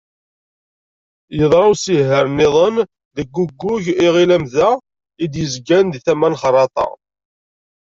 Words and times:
Yeḍra 1.37 1.63
usihar-nniḍen 1.73 2.75
deg 3.17 3.29
uggug 3.43 3.83
Iɣil 4.05 4.29
Amda, 4.37 4.69
i 5.23 5.25
d-yezgan 5.31 5.85
di 5.91 5.99
tama 6.05 6.27
n 6.31 6.37
Xerraṭa. 6.41 6.87